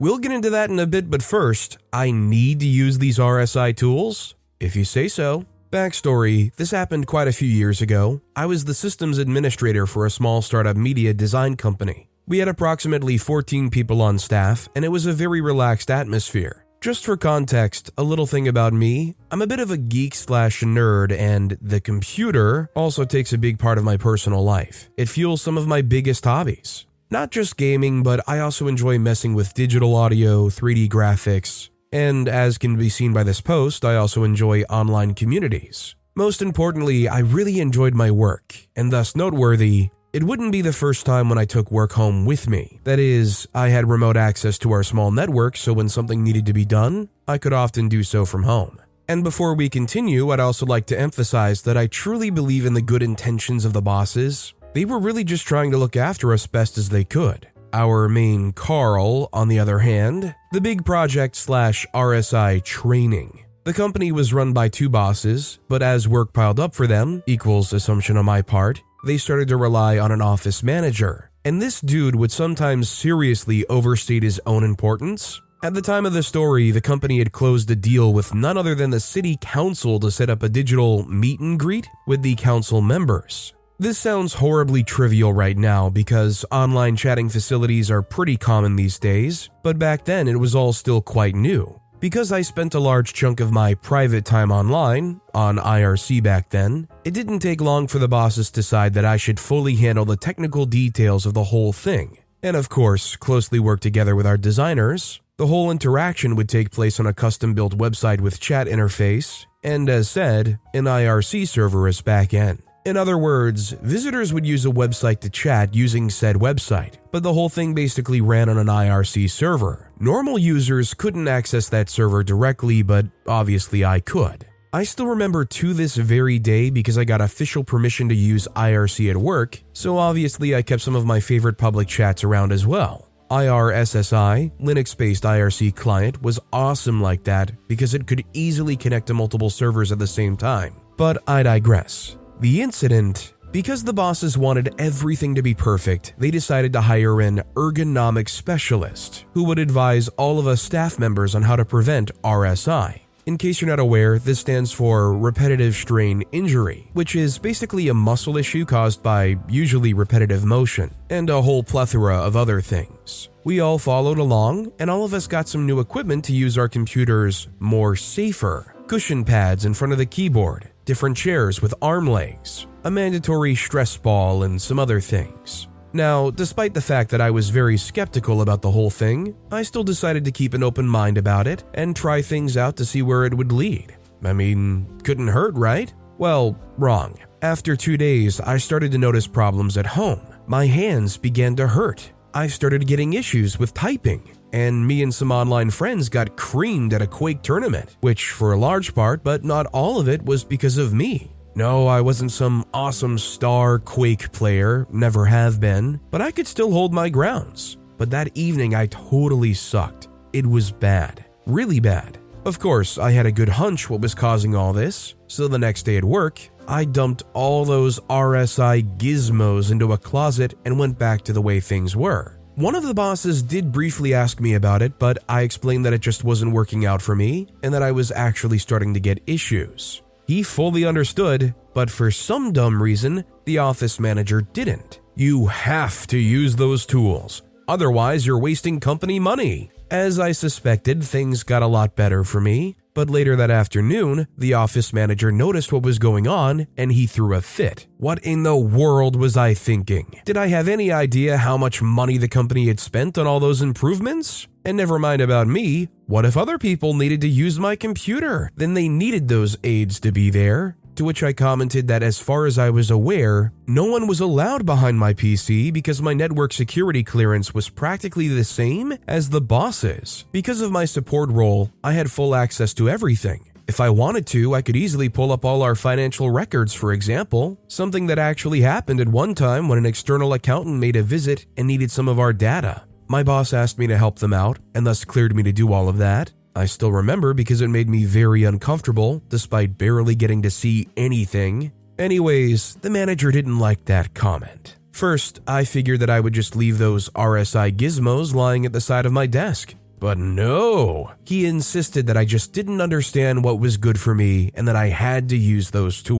[0.00, 3.76] We'll get into that in a bit, but first, I need to use these RSI
[3.76, 4.34] tools?
[4.58, 5.44] If you say so.
[5.70, 8.22] Backstory this happened quite a few years ago.
[8.34, 12.08] I was the systems administrator for a small startup media design company.
[12.26, 16.64] We had approximately 14 people on staff, and it was a very relaxed atmosphere.
[16.80, 20.62] Just for context, a little thing about me I'm a bit of a geek slash
[20.62, 24.88] nerd, and the computer also takes a big part of my personal life.
[24.96, 26.86] It fuels some of my biggest hobbies.
[27.12, 32.56] Not just gaming, but I also enjoy messing with digital audio, 3D graphics, and as
[32.56, 35.96] can be seen by this post, I also enjoy online communities.
[36.14, 41.04] Most importantly, I really enjoyed my work, and thus noteworthy, it wouldn't be the first
[41.04, 42.78] time when I took work home with me.
[42.84, 46.52] That is, I had remote access to our small network, so when something needed to
[46.52, 48.80] be done, I could often do so from home.
[49.08, 52.80] And before we continue, I'd also like to emphasize that I truly believe in the
[52.80, 56.78] good intentions of the bosses, they were really just trying to look after us best
[56.78, 57.48] as they could.
[57.72, 63.44] Our main Carl, on the other hand, the big project slash RSI training.
[63.64, 67.72] The company was run by two bosses, but as work piled up for them, equals
[67.72, 71.30] assumption on my part, they started to rely on an office manager.
[71.44, 75.40] And this dude would sometimes seriously overstate his own importance.
[75.62, 78.74] At the time of the story, the company had closed a deal with none other
[78.74, 82.80] than the city council to set up a digital meet and greet with the council
[82.80, 83.52] members.
[83.80, 89.48] This sounds horribly trivial right now because online chatting facilities are pretty common these days,
[89.62, 91.80] but back then it was all still quite new.
[91.98, 96.88] Because I spent a large chunk of my private time online, on IRC back then,
[97.06, 100.14] it didn't take long for the bosses to decide that I should fully handle the
[100.14, 102.18] technical details of the whole thing.
[102.42, 105.22] And of course, closely work together with our designers.
[105.38, 109.88] The whole interaction would take place on a custom built website with chat interface, and
[109.88, 112.60] as said, an IRC server as backend.
[112.86, 117.32] In other words, visitors would use a website to chat using said website, but the
[117.32, 119.92] whole thing basically ran on an IRC server.
[120.00, 124.46] Normal users couldn't access that server directly, but obviously I could.
[124.72, 129.10] I still remember to this very day because I got official permission to use IRC
[129.10, 133.10] at work, so obviously I kept some of my favorite public chats around as well.
[133.30, 139.14] IRSSI, Linux based IRC client, was awesome like that because it could easily connect to
[139.14, 140.74] multiple servers at the same time.
[140.96, 142.16] But I digress.
[142.40, 147.42] The incident because the bosses wanted everything to be perfect, they decided to hire an
[147.54, 153.00] ergonomic specialist who would advise all of us staff members on how to prevent RSI.
[153.26, 157.94] In case you're not aware, this stands for repetitive strain injury, which is basically a
[157.94, 163.28] muscle issue caused by usually repetitive motion, and a whole plethora of other things.
[163.44, 166.68] We all followed along, and all of us got some new equipment to use our
[166.68, 168.74] computers more safer.
[168.90, 173.96] Cushion pads in front of the keyboard, different chairs with arm legs, a mandatory stress
[173.96, 175.68] ball, and some other things.
[175.92, 179.84] Now, despite the fact that I was very skeptical about the whole thing, I still
[179.84, 183.24] decided to keep an open mind about it and try things out to see where
[183.24, 183.96] it would lead.
[184.24, 185.94] I mean, couldn't hurt, right?
[186.18, 187.16] Well, wrong.
[187.42, 190.26] After two days, I started to notice problems at home.
[190.48, 192.10] My hands began to hurt.
[192.34, 197.02] I started getting issues with typing and me and some online friends got creamed at
[197.02, 200.78] a Quake tournament, which for a large part, but not all of it, was because
[200.78, 201.30] of me.
[201.54, 206.70] No, I wasn't some awesome star Quake player, never have been, but I could still
[206.70, 207.76] hold my grounds.
[207.98, 210.08] But that evening I totally sucked.
[210.32, 211.24] It was bad.
[211.46, 212.18] Really bad.
[212.46, 215.82] Of course, I had a good hunch what was causing all this, so the next
[215.82, 221.22] day at work, I dumped all those RSI gizmos into a closet and went back
[221.22, 222.39] to the way things were.
[222.60, 226.02] One of the bosses did briefly ask me about it, but I explained that it
[226.02, 230.02] just wasn't working out for me and that I was actually starting to get issues.
[230.26, 235.00] He fully understood, but for some dumb reason, the office manager didn't.
[235.16, 239.70] You have to use those tools, otherwise, you're wasting company money.
[239.90, 244.54] As I suspected, things got a lot better for me, but later that afternoon, the
[244.54, 247.86] office manager noticed what was going on and he threw a fit.
[247.96, 250.20] What in the world was I thinking?
[250.24, 253.62] Did I have any idea how much money the company had spent on all those
[253.62, 254.48] improvements?
[254.64, 258.50] And never mind about me, what if other people needed to use my computer?
[258.56, 262.44] Then they needed those aids to be there To which I commented that as far
[262.44, 267.02] as I was aware, no one was allowed behind my PC because my network security
[267.02, 270.26] clearance was practically the same as the boss's.
[270.30, 273.50] Because of my support role, I had full access to everything.
[273.66, 277.58] If I wanted to, I could easily pull up all our financial records, for example,
[277.66, 281.66] something that actually happened at one time when an external accountant made a visit and
[281.66, 282.84] needed some of our data.
[283.08, 285.88] My boss asked me to help them out and thus cleared me to do all
[285.88, 286.34] of that.
[286.60, 291.72] I still remember because it made me very uncomfortable, despite barely getting to see anything.
[291.98, 294.76] Anyways, the manager didn't like that comment.
[294.92, 299.06] First, I figured that I would just leave those RSI gizmos lying at the side
[299.06, 299.74] of my desk.
[299.98, 304.68] But no, he insisted that I just didn't understand what was good for me and
[304.68, 306.18] that I had to use those tools.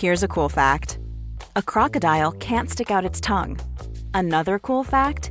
[0.00, 0.98] Here's a cool fact
[1.54, 3.60] a crocodile can't stick out its tongue.
[4.12, 5.30] Another cool fact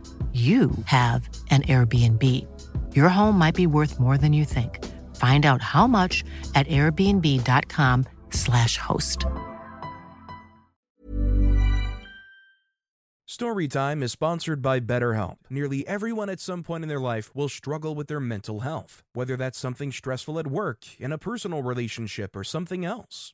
[0.33, 2.47] you have an Airbnb.
[2.95, 4.81] Your home might be worth more than you think.
[5.17, 6.23] Find out how much
[6.55, 9.25] at airbnb.com/slash host.
[13.27, 15.37] Storytime is sponsored by BetterHelp.
[15.49, 19.35] Nearly everyone at some point in their life will struggle with their mental health, whether
[19.35, 23.33] that's something stressful at work, in a personal relationship, or something else.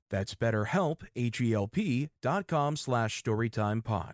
[0.09, 4.13] That's betterhelp, H-E-L-P dot com slash storytimepod.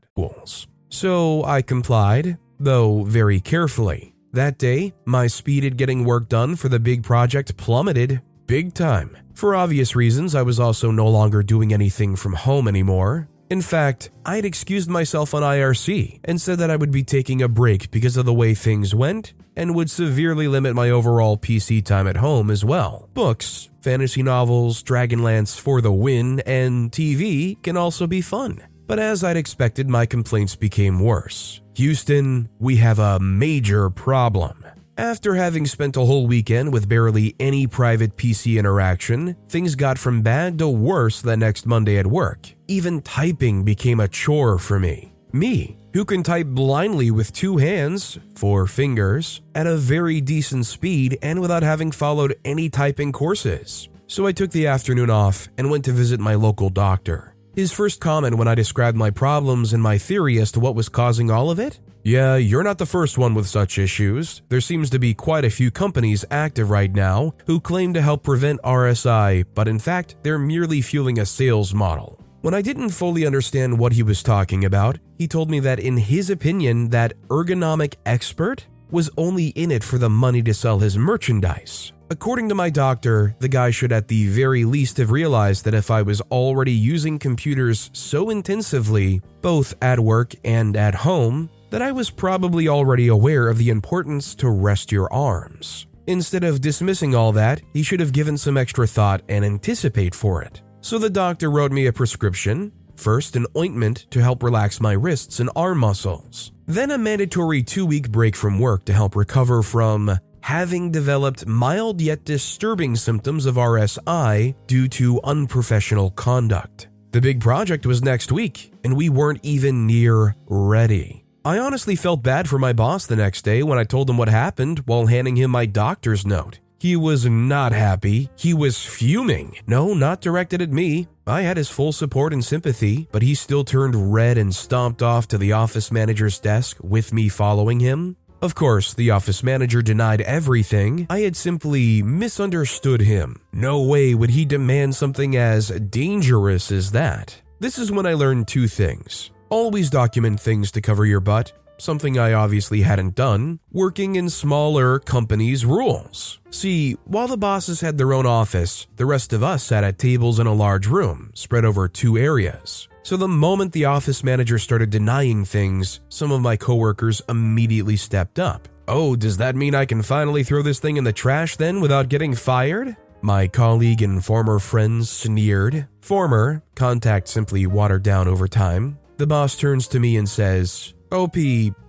[0.89, 4.13] So I complied, though very carefully.
[4.33, 9.17] That day, my speed at getting work done for the big project plummeted big time.
[9.33, 13.29] For obvious reasons, I was also no longer doing anything from home anymore.
[13.49, 17.41] In fact, I had excused myself on IRC and said that I would be taking
[17.41, 21.83] a break because of the way things went and would severely limit my overall PC
[21.83, 23.09] time at home as well.
[23.13, 28.61] Books, fantasy novels, Dragonlance for the win, and TV can also be fun.
[28.85, 31.61] But as I'd expected, my complaints became worse.
[31.75, 34.65] Houston, we have a major problem.
[34.97, 40.23] After having spent a whole weekend with barely any private PC interaction, things got from
[40.23, 42.51] bad to worse the next Monday at work.
[42.67, 45.13] Even typing became a chore for me.
[45.31, 51.19] Me, who can type blindly with two hands, four fingers, at a very decent speed
[51.21, 53.89] and without having followed any typing courses.
[54.07, 57.35] So I took the afternoon off and went to visit my local doctor.
[57.53, 60.89] His first comment when I described my problems and my theory as to what was
[60.89, 64.41] causing all of it yeah, you're not the first one with such issues.
[64.47, 68.23] There seems to be quite a few companies active right now who claim to help
[68.23, 72.17] prevent RSI, but in fact, they're merely fueling a sales model.
[72.39, 75.97] When I didn't fully understand what he was talking about, he told me that in
[75.97, 80.97] his opinion, that ergonomic expert was only in it for the money to sell his
[80.97, 81.91] merchandise.
[82.09, 85.91] According to my doctor, the guy should at the very least have realized that if
[85.91, 91.91] I was already using computers so intensively, both at work and at home, that I
[91.91, 95.87] was probably already aware of the importance to rest your arms.
[96.07, 100.41] Instead of dismissing all that, he should have given some extra thought and anticipate for
[100.41, 100.61] it.
[100.81, 105.39] So the doctor wrote me a prescription first, an ointment to help relax my wrists
[105.39, 110.17] and arm muscles, then a mandatory two week break from work to help recover from
[110.41, 116.87] having developed mild yet disturbing symptoms of RSI due to unprofessional conduct.
[117.11, 121.26] The big project was next week, and we weren't even near ready.
[121.47, 124.27] I honestly felt bad for my boss the next day when I told him what
[124.27, 126.59] happened while handing him my doctor's note.
[126.77, 128.29] He was not happy.
[128.35, 129.55] He was fuming.
[129.65, 131.07] No, not directed at me.
[131.25, 135.29] I had his full support and sympathy, but he still turned red and stomped off
[135.29, 138.17] to the office manager's desk with me following him.
[138.41, 141.07] Of course, the office manager denied everything.
[141.09, 143.39] I had simply misunderstood him.
[143.53, 147.41] No way would he demand something as dangerous as that.
[147.61, 149.31] This is when I learned two things.
[149.49, 154.99] Always document things to cover your butt, something I obviously hadn't done, working in smaller
[154.99, 156.39] companies' rules.
[156.49, 160.39] See, while the bosses had their own office, the rest of us sat at tables
[160.39, 162.89] in a large room, spread over two areas.
[163.03, 168.39] So the moment the office manager started denying things, some of my coworkers immediately stepped
[168.39, 168.67] up.
[168.89, 172.09] Oh, does that mean I can finally throw this thing in the trash then without
[172.09, 172.97] getting fired?
[173.21, 175.87] My colleague and former friends sneered.
[176.01, 178.99] Former, contact simply watered down over time.
[179.17, 181.35] The boss turns to me and says, OP,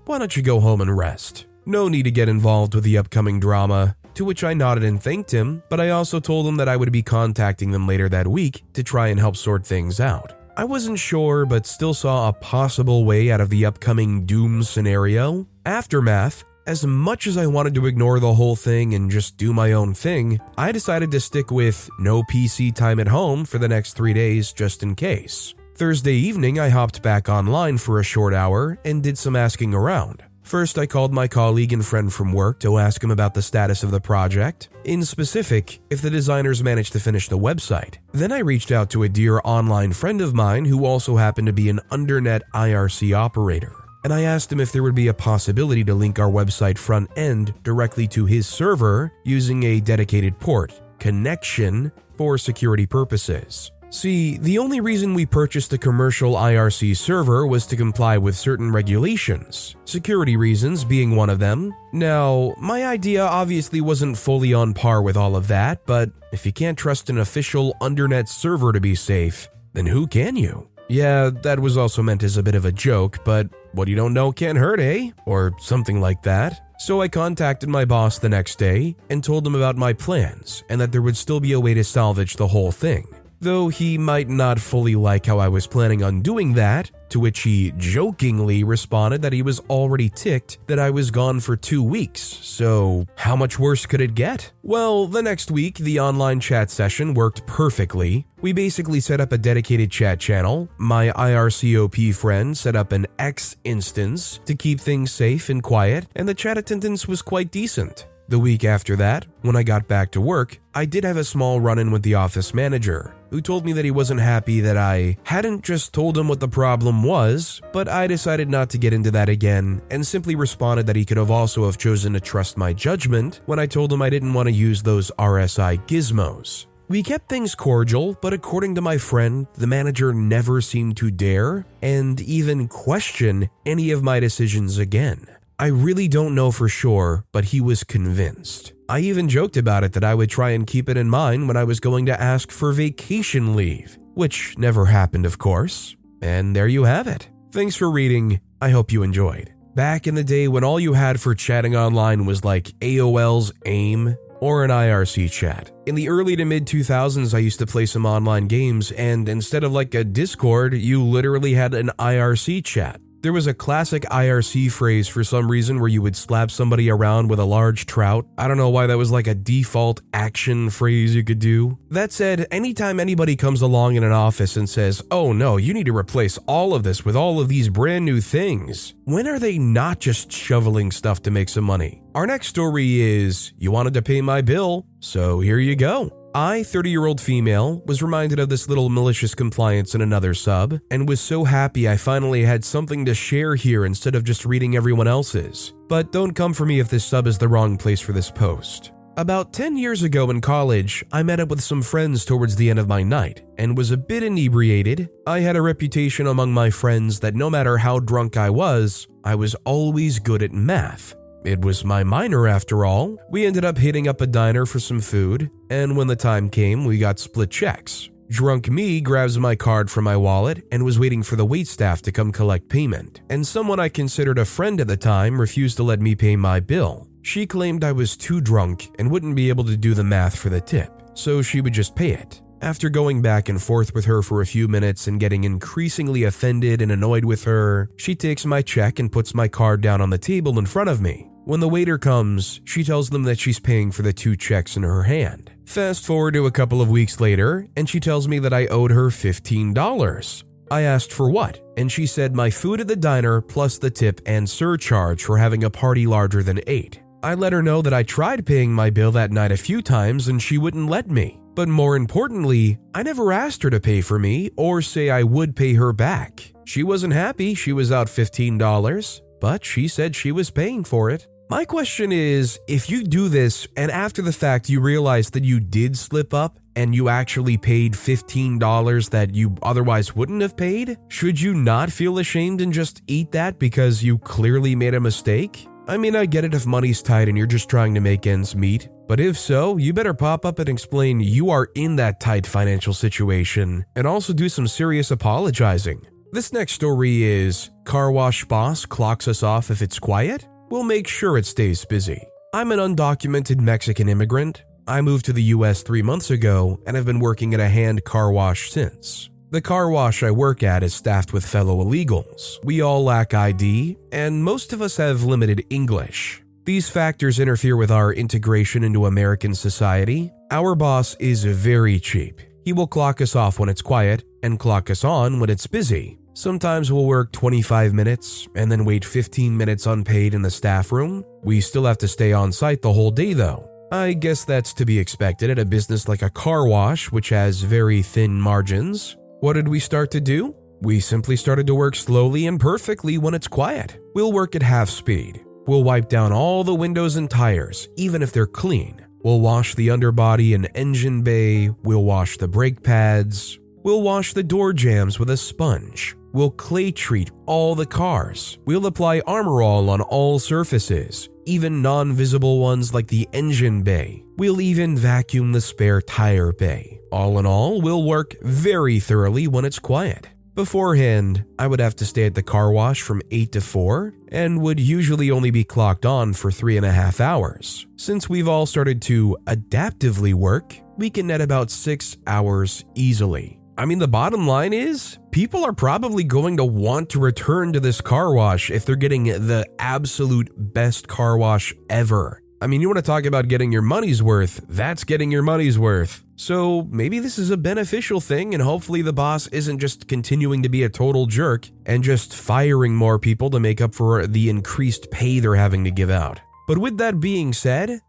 [0.07, 1.45] why don't you go home and rest?
[1.67, 3.97] No need to get involved with the upcoming drama.
[4.15, 6.91] To which I nodded and thanked him, but I also told him that I would
[6.91, 10.33] be contacting them later that week to try and help sort things out.
[10.57, 15.47] I wasn't sure, but still saw a possible way out of the upcoming doom scenario.
[15.67, 19.73] Aftermath, as much as I wanted to ignore the whole thing and just do my
[19.73, 23.93] own thing, I decided to stick with no PC time at home for the next
[23.93, 25.55] three days just in case.
[25.79, 30.25] Thursday evening, I hopped back online for a short hour and did some asking around.
[30.43, 33.85] First, I called my colleague and friend from work to ask him about the status
[33.85, 37.99] of the project, in specific, if the designers managed to finish the website.
[38.11, 41.53] Then I reached out to a dear online friend of mine who also happened to
[41.53, 43.73] be an undernet IRC operator.
[44.03, 47.09] And I asked him if there would be a possibility to link our website front
[47.17, 53.71] end directly to his server using a dedicated port connection for security purposes.
[53.91, 58.71] See, the only reason we purchased a commercial IRC server was to comply with certain
[58.71, 61.75] regulations, security reasons being one of them.
[61.93, 66.53] Now, my idea obviously wasn't fully on par with all of that, but if you
[66.53, 70.69] can't trust an official undernet server to be safe, then who can you?
[70.91, 74.15] Yeah, that was also meant as a bit of a joke, but what you don't
[74.15, 75.13] know can't hurt, eh?
[75.25, 76.61] Or something like that.
[76.79, 80.81] So I contacted my boss the next day and told him about my plans and
[80.81, 83.07] that there would still be a way to salvage the whole thing
[83.41, 87.41] though he might not fully like how I was planning on doing that, to which
[87.41, 92.21] he jokingly responded that he was already ticked that I was gone for two weeks,
[92.21, 94.53] so how much worse could it get?
[94.63, 98.27] Well, the next week, the online chat session worked perfectly.
[98.41, 100.69] We basically set up a dedicated chat channel.
[100.77, 106.29] My IRCOP friend set up an X instance to keep things safe and quiet, and
[106.29, 108.07] the chat attendance was quite decent.
[108.29, 111.63] The week after that, when I got back to work, I did have a small
[111.63, 115.17] run in with the office manager, who told me that he wasn't happy that I
[115.25, 119.11] hadn't just told him what the problem was, but I decided not to get into
[119.13, 122.73] that again and simply responded that he could have also have chosen to trust my
[122.73, 126.67] judgment when I told him I didn't want to use those RSI gizmos.
[126.89, 131.67] We kept things cordial, but according to my friend, the manager never seemed to dare
[131.83, 135.27] and even question any of my decisions again.
[135.59, 138.73] I really don't know for sure, but he was convinced.
[138.91, 141.59] I even joked about it that I would try and keep it in mind when
[141.59, 145.95] I was going to ask for vacation leave, which never happened, of course.
[146.23, 147.29] And there you have it.
[147.53, 148.41] Thanks for reading.
[148.63, 149.53] I hope you enjoyed.
[149.75, 154.17] Back in the day when all you had for chatting online was like AOL's AIM
[154.41, 155.71] or an IRC chat.
[155.85, 159.65] In the early to mid 2000s, I used to play some online games, and instead
[159.65, 163.01] of like a Discord, you literally had an IRC chat.
[163.21, 167.29] There was a classic IRC phrase for some reason where you would slap somebody around
[167.29, 168.25] with a large trout.
[168.39, 171.79] I don't know why that was like a default action phrase you could do.
[171.91, 175.87] That said, anytime anybody comes along in an office and says, oh no, you need
[175.87, 179.59] to replace all of this with all of these brand new things, when are they
[179.59, 182.01] not just shoveling stuff to make some money?
[182.15, 186.13] Our next story is You wanted to pay my bill, so here you go.
[186.39, 190.79] I, 30 year old female, was reminded of this little malicious compliance in another sub,
[190.89, 194.77] and was so happy I finally had something to share here instead of just reading
[194.77, 195.75] everyone else's.
[195.89, 198.93] But don't come for me if this sub is the wrong place for this post.
[199.17, 202.79] About 10 years ago in college, I met up with some friends towards the end
[202.79, 205.09] of my night and was a bit inebriated.
[205.27, 209.35] I had a reputation among my friends that no matter how drunk I was, I
[209.35, 211.17] was always good at math.
[211.45, 213.17] It was my minor after all.
[213.31, 216.85] We ended up hitting up a diner for some food, and when the time came,
[216.85, 218.11] we got split checks.
[218.29, 222.13] Drunk me grabs my card from my wallet and was waiting for the waitstaff to
[222.13, 226.01] come collect payment, and someone I considered a friend at the time refused to let
[226.01, 227.09] me pay my bill.
[227.23, 230.51] She claimed I was too drunk and wouldn't be able to do the math for
[230.51, 232.43] the tip, so she would just pay it.
[232.61, 236.83] After going back and forth with her for a few minutes and getting increasingly offended
[236.83, 240.19] and annoyed with her, she takes my check and puts my card down on the
[240.19, 241.31] table in front of me.
[241.45, 244.83] When the waiter comes, she tells them that she's paying for the two checks in
[244.83, 245.53] her hand.
[245.67, 248.91] Fast forward to a couple of weeks later, and she tells me that I owed
[248.91, 250.43] her $15.
[250.71, 254.21] I asked for what, and she said my food at the diner plus the tip
[254.27, 257.01] and surcharge for having a party larger than eight.
[257.23, 260.29] I let her know that I tried paying my bill that night a few times
[260.29, 261.41] and she wouldn't let me.
[261.59, 265.57] But more importantly, I never asked her to pay for me or say I would
[265.57, 266.53] pay her back.
[266.65, 271.27] She wasn't happy she was out $15, but she said she was paying for it.
[271.51, 275.59] My question is if you do this and after the fact you realize that you
[275.59, 281.41] did slip up and you actually paid $15 that you otherwise wouldn't have paid, should
[281.41, 285.68] you not feel ashamed and just eat that because you clearly made a mistake?
[285.89, 288.55] I mean, I get it if money's tight and you're just trying to make ends
[288.55, 292.47] meet, but if so, you better pop up and explain you are in that tight
[292.47, 296.07] financial situation and also do some serious apologizing.
[296.31, 300.47] This next story is Car Wash Boss clocks us off if it's quiet?
[300.69, 302.23] We'll make sure it stays busy.
[302.53, 304.65] I'm an undocumented Mexican immigrant.
[304.87, 308.05] I moved to the US three months ago and have been working at a hand
[308.05, 309.31] car wash since.
[309.51, 312.63] The car wash I work at is staffed with fellow illegals.
[312.65, 316.43] We all lack ID, and most of us have limited English.
[316.65, 320.31] These factors interfere with our integration into American society.
[320.51, 322.43] Our boss is very cheap.
[322.63, 326.19] He will clock us off when it's quiet and clock us on when it's busy.
[326.35, 331.25] Sometimes we'll work 25 minutes and then wait 15 minutes unpaid in the staff room.
[331.43, 333.67] We still have to stay on site the whole day though.
[333.91, 337.63] I guess that's to be expected at a business like a car wash, which has
[337.63, 339.17] very thin margins.
[339.41, 340.57] What did we start to do?
[340.81, 343.97] We simply started to work slowly and perfectly when it's quiet.
[344.13, 345.45] We'll work at half speed.
[345.65, 349.07] We'll wipe down all the windows and tires, even if they're clean.
[349.23, 351.71] We'll wash the underbody and engine bay.
[351.85, 353.61] We'll wash the brake pads.
[353.85, 356.17] We'll wash the door jambs with a sponge.
[356.33, 358.59] We'll clay treat all the cars.
[358.65, 364.25] We'll apply Armor All on all surfaces, even non visible ones like the engine bay.
[364.37, 367.01] We'll even vacuum the spare tire bay.
[367.11, 370.29] All in all, we'll work very thoroughly when it's quiet.
[370.59, 374.61] Beforehand, I would have to stay at the car wash from 8 to 4 and
[374.61, 377.87] would usually only be clocked on for three and a half hours.
[377.95, 383.58] Since we've all started to adaptively work, we can net about 6 hours easily.
[383.79, 387.79] I mean, the bottom line is people are probably going to want to return to
[387.79, 392.43] this car wash if they're getting the absolute best car wash ever.
[392.61, 395.79] I mean, you want to talk about getting your money's worth, that's getting your money's
[395.79, 396.25] worth.
[396.35, 400.69] So maybe this is a beneficial thing, and hopefully the boss isn't just continuing to
[400.69, 405.09] be a total jerk and just firing more people to make up for the increased
[405.13, 406.41] pay they're having to give out.
[406.67, 408.01] But with that being said,